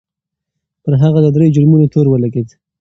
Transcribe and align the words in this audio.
پر 0.83 0.93
هغه 1.03 1.19
د 1.23 1.27
درې 1.35 1.47
جرمونو 1.55 1.85
تور 1.93 2.05
ولګېد. 2.09 2.49